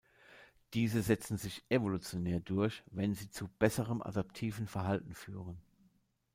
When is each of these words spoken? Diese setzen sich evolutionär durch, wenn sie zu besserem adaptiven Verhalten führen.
Diese 0.73 1.03
setzen 1.03 1.37
sich 1.37 1.63
evolutionär 1.69 2.39
durch, 2.39 2.81
wenn 2.87 3.13
sie 3.13 3.29
zu 3.29 3.47
besserem 3.59 4.01
adaptiven 4.01 4.65
Verhalten 4.65 5.13
führen. 5.13 5.61